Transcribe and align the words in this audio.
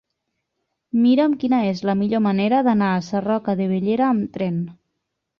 Mira'm 1.01 1.33
quina 1.43 1.59
és 1.73 1.83
la 1.89 1.93
millor 1.99 2.23
manera 2.27 2.61
d'anar 2.67 2.87
a 2.93 3.03
Sarroca 3.09 3.55
de 3.59 3.67
Bellera 3.73 4.07
amb 4.07 4.33
tren. 4.39 4.57